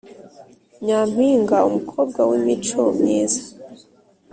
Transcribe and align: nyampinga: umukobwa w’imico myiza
nyampinga: 0.85 1.57
umukobwa 1.69 2.19
w’imico 2.29 2.81
myiza 2.99 3.41